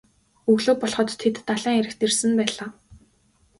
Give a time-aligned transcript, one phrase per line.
[0.51, 2.69] Өглөө болоход тэд далайн эрэгт ирсэн байлаа.